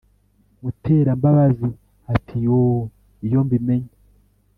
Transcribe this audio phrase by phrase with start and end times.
[0.61, 1.67] Muterambabazi
[2.13, 2.79] ati"Yooh
[3.25, 3.91] iyombimenya